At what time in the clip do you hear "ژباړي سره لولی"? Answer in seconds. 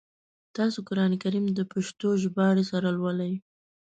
2.21-3.33